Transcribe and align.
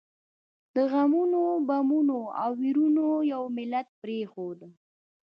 د 0.75 0.77
غمونو، 0.91 1.43
بمونو 1.67 2.19
او 2.41 2.51
ويرونو 2.61 3.07
یو 3.33 3.43
ملت 3.57 3.87
پرېښود. 4.01 4.59